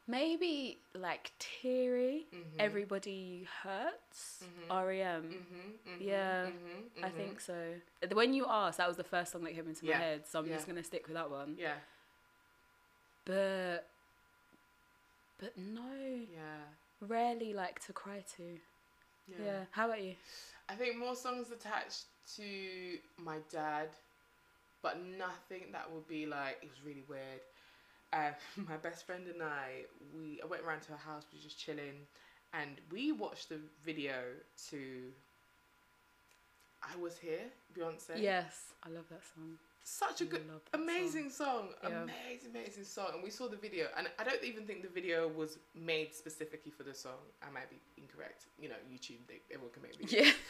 [0.07, 2.27] Maybe like teary.
[2.33, 2.43] Mhm.
[2.59, 4.43] Everybody hurts.
[4.43, 4.87] Mhm.
[4.87, 5.23] REM.
[5.23, 7.17] Mhm, mhm, Yeah, mhm, I mhm.
[7.17, 7.81] think so.
[8.13, 10.41] When you asked, that was the first song that came into Yeah, my head, so
[10.41, 10.55] I'm yeah.
[10.57, 11.57] just gonna stick with that one.
[11.59, 11.79] Yeah,
[13.25, 13.87] But,
[15.39, 15.95] but no,
[16.35, 16.65] yeah,
[17.01, 18.59] rarely like to cry to.
[19.29, 19.65] Yeah.
[19.71, 20.17] How about you?
[20.69, 22.05] I think more songs attached
[22.37, 23.91] to my dad,
[24.83, 27.41] but nothing that would be like it was really weird.
[28.13, 28.31] Uh,
[28.69, 31.59] my best friend and I, we I went around to her house, we were just
[31.59, 32.07] chilling,
[32.53, 34.15] and we watched the video
[34.71, 34.81] to
[36.83, 38.21] "I Was Here" Beyonce.
[38.21, 39.59] Yes, I love that song.
[39.85, 40.83] such a good, that song.
[40.83, 42.03] amazing song, Yeah.
[42.03, 43.09] amazing, amazing song.
[43.15, 46.71] And we saw the video, and I don't even think the video was made specifically
[46.71, 47.19] for the song.
[47.43, 48.47] I might be incorrect.
[48.59, 50.13] You know, YouTube, they, everyone can make videos.
[50.13, 50.33] Yeah.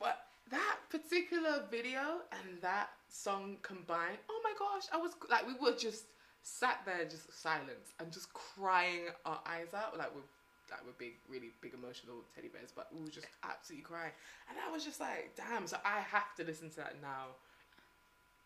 [0.00, 0.18] But
[0.50, 5.76] that particular video and that song combined, oh my gosh, I was like, we were
[5.76, 6.04] just
[6.44, 10.28] sat there, just silent and just crying our eyes out, like we're
[10.70, 14.12] like we're big, really big emotional teddy bears, but we were just absolutely crying,
[14.48, 15.66] and I was just like, damn.
[15.66, 17.36] So I have to listen to that now,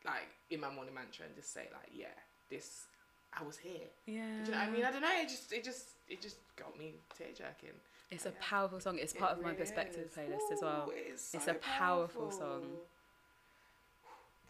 [0.07, 2.15] like in my morning mantra, and just say like, yeah,
[2.51, 2.87] this,
[3.35, 3.87] I was here.
[4.07, 4.23] Yeah.
[4.45, 4.85] Do you know what I mean?
[4.85, 5.15] I don't know.
[5.21, 7.77] It just, it just, it just got me tear jerking.
[8.11, 8.41] It's a Yeah.
[8.41, 8.99] powerful song.
[8.99, 10.15] It's It part of my perspective is.
[10.17, 10.89] playlist as well.
[10.89, 12.79] Ooh, it is It's so a powerful song.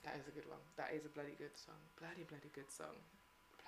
[0.05, 0.63] That is a good one.
[0.77, 1.75] That is a bloody good song.
[1.99, 2.95] Bloody, bloody good song.
[2.95, 3.51] Bloody, bloody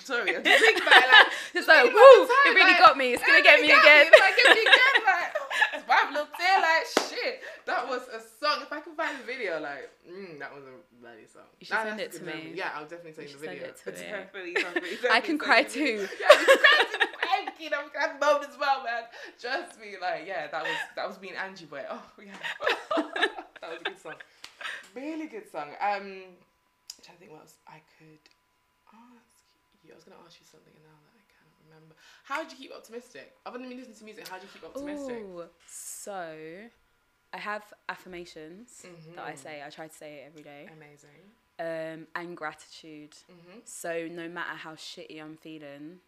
[0.00, 1.26] Sorry, I'm just thinking about it like.
[1.54, 1.92] It's like, woo!
[1.92, 3.12] It really like, got me.
[3.12, 4.06] It's gonna get me again.
[4.08, 4.96] It's like, get me again.
[5.04, 5.32] Like,
[5.74, 7.40] it's my little tear, like, shit.
[7.66, 8.62] That was a song.
[8.62, 11.42] If I can find the video, like, mm, that was a bloody song.
[11.60, 12.32] You should Nah, send it to me.
[12.32, 12.52] memory.
[12.54, 13.68] Yeah, I'll definitely send you the send video.
[13.68, 13.98] it to me.
[14.08, 16.08] Definitely, definitely, I can cry too.
[16.20, 16.98] Yeah, you can cry too.
[17.58, 17.74] Thinking.
[17.74, 19.02] I'm gonna have moments as well, man.
[19.40, 21.82] Trust me, like yeah, that was that was me and Angie boy.
[21.90, 22.32] Oh yeah,
[23.60, 24.14] that was a good song.
[24.94, 25.68] Really good song.
[25.68, 28.20] Um, I'm trying to think what else I could
[28.92, 29.44] ask
[29.84, 29.92] you.
[29.92, 31.94] I was gonna ask you something and now that I can't remember.
[32.24, 33.34] How do you keep optimistic?
[33.46, 35.22] Other than listening to music, how do you keep optimistic?
[35.24, 36.68] Ooh, so
[37.32, 39.62] I have affirmations that I say.
[39.64, 40.68] I try to say it every day.
[40.72, 41.22] Amazing.
[41.60, 43.12] Um, and gratitude.
[43.12, 43.58] Mm-hmm.
[43.64, 45.98] So no matter how shitty I'm feeling,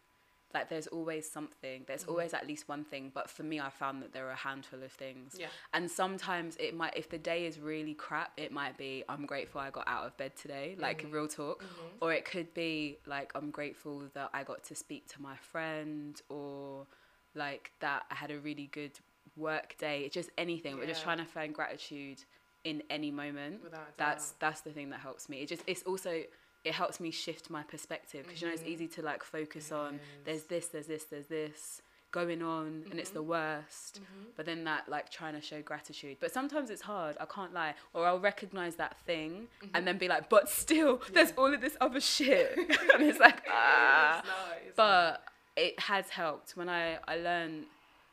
[0.53, 1.83] like there's always something.
[1.87, 2.09] There's Mhm.
[2.09, 3.11] always at least one thing.
[3.13, 5.35] But for me, I found that there are a handful of things.
[5.39, 5.49] Yeah.
[5.73, 9.61] And sometimes it might, if the day is really crap, it might be I'm grateful
[9.61, 11.11] I got out of bed today, like Mhm.
[11.13, 11.63] real talk.
[11.63, 11.67] Mhm.
[12.01, 16.21] Or it could be like I'm grateful that I got to speak to my friend,
[16.29, 16.87] or
[17.33, 18.99] like that I had a really good
[19.35, 20.03] work day.
[20.05, 20.77] It's just anything.
[20.77, 22.23] We're just trying to find gratitude
[22.63, 23.59] in any moment
[23.97, 26.23] that's that's the thing that helps me it just it's also
[26.63, 28.67] it helps me shift my perspective because you know it's Mhm.
[28.73, 33.11] easy to like focus on there's this there's this there's this going on and it's
[33.11, 33.27] the Mhm.
[33.27, 34.25] worst Mhm.
[34.35, 37.73] but then that like trying to show gratitude but sometimes it's hard i can't lie
[37.93, 39.69] or i'll recognize that thing Mhm.
[39.73, 42.49] and then be like but still there's all of this other shit
[42.93, 45.21] and it's like ah It's not, it's not.
[45.23, 47.65] but it has helped when I I learned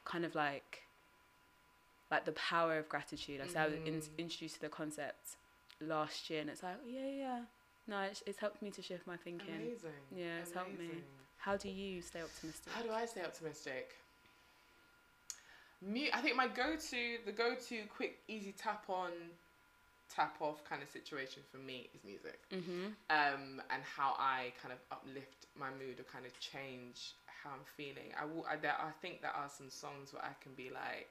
[0.05, 0.85] kind of like
[2.11, 3.41] like the power of gratitude.
[3.41, 4.19] I said I was in, Mhm.
[4.19, 5.37] introduced to the concept
[5.81, 7.45] last year, and it's like yeah, yeah,
[7.89, 9.55] no, it's, it's helped me to shift my thinking.
[9.55, 9.91] amazing.
[10.15, 10.91] Yeah, it's helped me.
[11.39, 12.73] How do you stay optimistic?
[12.73, 13.95] How do I stay optimistic?
[15.81, 19.11] Mu- I think my go-to, the go-to quick, easy tap on,
[20.15, 22.41] tap off kind of situation for me is music.
[22.53, 22.87] mm-hmm.
[23.09, 27.65] Um, and how I kind of uplift my mood or kind of change how I'm
[27.77, 28.13] feeling.
[28.21, 28.45] I will.
[28.51, 31.09] I, there, I think there are some songs where I can be like,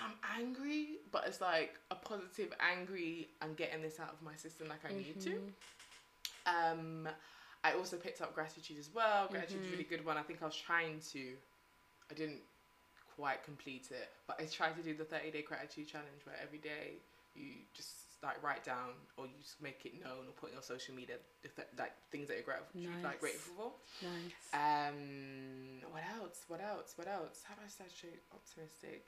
[0.00, 3.28] I'm angry, but it's like a positive angry.
[3.42, 5.30] I'm getting this out of my system like I need to.
[5.30, 6.72] Mm-hmm.
[6.72, 7.08] Um,
[7.62, 9.28] I also picked up gratitude as well.
[9.28, 9.72] Gratitude is a Mhm.
[9.72, 10.16] really good one.
[10.16, 11.36] I think I was trying to,
[12.10, 12.40] I didn't
[13.16, 16.58] quite complete it, but I tried to do the 30 day gratitude challenge where every
[16.58, 16.94] day
[17.34, 17.90] you just
[18.22, 21.16] like write down or you just make it known or put in your social media
[21.42, 23.04] th- like things that you're grateful, Nice.
[23.04, 23.54] like grateful
[24.00, 24.04] for.
[24.06, 24.52] Nice.
[24.52, 26.44] Um, what else?
[26.48, 26.92] What else?
[26.96, 27.42] What else?
[27.44, 27.84] How do I stay
[28.32, 29.06] optimistic?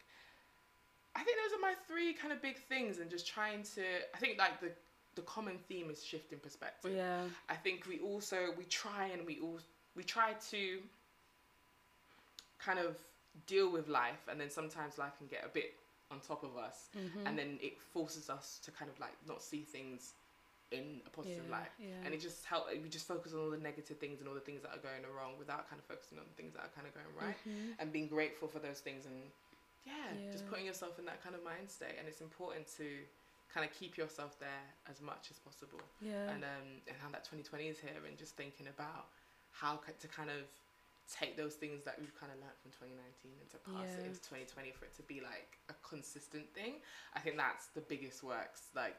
[1.15, 3.83] I think those are my three kind of big things, and just trying to.
[4.15, 4.71] I think like the
[5.15, 6.93] the common theme is shifting perspective.
[6.97, 7.25] yeah.
[7.51, 9.59] I think we also we try and we all
[9.95, 10.79] we try to
[12.59, 12.97] kind of
[13.47, 15.75] deal with life, and then sometimes life can get a bit
[16.11, 17.27] on top of us, Mm-hmm.
[17.27, 20.13] and then it forces us to kind of like not see things
[20.71, 21.57] in a positive yeah.
[21.59, 21.89] light Yeah.
[22.07, 24.41] and it just help we just focus on all the negative things and all the
[24.41, 26.87] things that are going wrong without kind of focusing on the things that are kind
[26.89, 27.75] of going right Mhm.
[27.79, 29.31] and being grateful for those things and
[29.85, 32.87] yeah, just putting yourself in that kind of mind state and it's important to
[33.53, 35.83] kind of keep yourself there as much as possible.
[36.01, 36.31] Yeah.
[36.33, 39.13] and um and how that 2020 is here and just thinking about
[39.53, 40.49] how to kind of
[41.11, 44.23] take those things that we've kind of learned from 2019 and to pass it into
[44.23, 46.81] 2020 for it to be like a consistent thing.
[47.13, 48.97] I think that's the biggest works like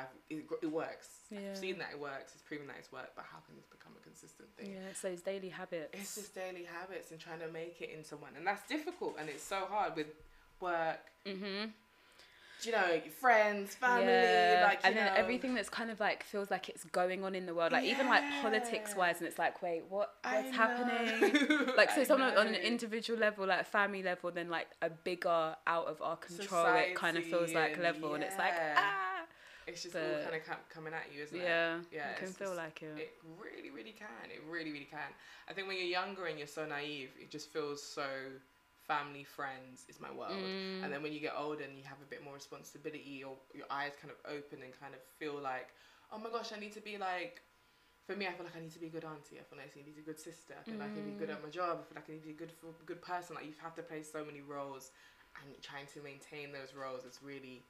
[0.00, 1.38] I've, it, it works Yeah.
[1.50, 3.92] i've seen that it works it's proven that it's worked but how can this become
[3.98, 4.92] a consistent thing yeah.
[5.00, 5.90] So it's those daily habits.
[5.92, 9.28] it's just daily habits and trying to make it into one and that's difficult and
[9.28, 10.08] it's so hard with
[10.60, 11.70] work mm-hmm.
[12.62, 16.22] you know your friends family Yeah, like and then know, everything that's kind of like
[16.24, 19.38] feels like it's going on in the world, like even like politics wise, and it's
[19.38, 21.66] like, wait, what what's happening?
[21.76, 24.88] Like so, I sometimes on an individual level, like a family level, then like a
[24.88, 29.05] bigger out of our control, it kind of feels like level, and it's like ah,
[29.66, 31.42] It's just all kind of com- coming at you, isn't it?
[31.42, 32.96] yeah, Yeah, it can feel just- like it.
[32.98, 34.30] It really, really can.
[34.30, 35.10] It really, really can.
[35.48, 38.06] I think when you're younger and you're so naive, it just feels so
[38.86, 40.30] family, friends is my world.
[40.38, 40.84] Mm.
[40.84, 43.66] And then when you get older and you have a bit more responsibility, or your
[43.70, 45.70] eyes kind of open and kind of feel like,
[46.12, 47.42] oh my gosh, I need to be like.
[48.06, 49.40] For me, I feel like I need to be a good auntie.
[49.40, 50.54] I feel like I need to be a good sister.
[50.54, 51.38] I feel like I need to be good Mm.
[51.38, 51.80] at my job.
[51.80, 52.52] I feel like I need to be a good,
[52.86, 53.34] good person.
[53.34, 54.92] Like you have to play so many roles,
[55.42, 57.64] and trying to maintain those roles is really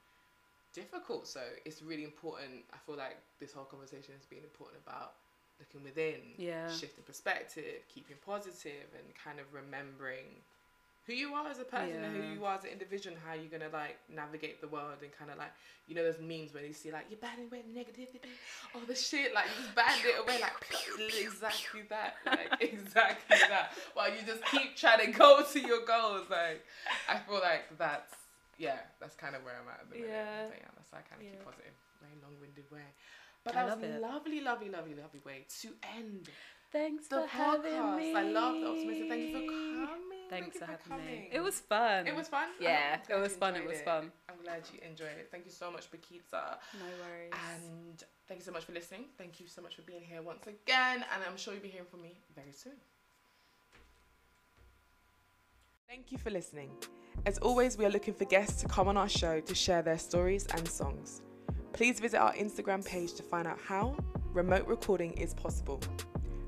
[0.77, 1.27] difficult.
[1.27, 2.63] So it's really important.
[2.73, 5.15] I feel like this whole conversation has been important about
[5.59, 6.71] looking within, Yeah.
[6.71, 10.43] shifting perspective, keeping positive, and kind of remembering
[11.07, 13.33] who you are as a person and who you are as an individual and how
[13.33, 15.53] you're gonna like navigate the world and kind of like
[15.87, 18.19] you know those memes where you see like you're banning away negativity,
[18.75, 20.53] all the shit like you just banned it away like
[21.23, 23.71] exactly that like exactly that.
[23.95, 26.65] While you just keep trying to go to your goals like
[27.09, 28.13] I feel like that's
[28.59, 30.11] yeah that's kind of where I'm at at the minute.
[30.11, 30.49] Yeah.
[30.49, 31.77] But yeah, that's how I kind of keep positive.
[32.01, 32.89] Very long-winded way.
[33.45, 36.29] But I that was love lovely, lovely, lovely, lovely way to end
[36.73, 37.97] Thanks the for having podcast.
[37.97, 38.15] me.
[38.15, 39.09] I love the optimism.
[39.09, 40.27] Thank you for coming.
[40.29, 41.29] Thanks you for for having me.
[41.33, 42.07] It was fun.
[42.07, 42.49] It was fun.
[42.61, 43.55] Yeah, it was fun.
[43.55, 44.11] It was fun.
[44.29, 45.29] I'm glad you enjoyed it.
[45.31, 46.59] Thank you so much, Bakita.
[46.81, 47.33] No worries.
[47.55, 49.05] And thank you so much for listening.
[49.17, 51.05] Thank you so much for being here once again.
[51.15, 52.75] And I'm sure you'll be hearing from me very soon.
[55.89, 56.71] Thank you for listening.
[57.25, 59.99] As always, we are looking for guests to come on our show to share their
[59.99, 61.23] stories and songs.
[61.73, 63.97] Please visit our Instagram page to find out how
[64.33, 65.81] remote recording is possible.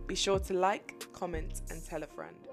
[0.06, 2.47] Be sure to like, comment, and tell a friend.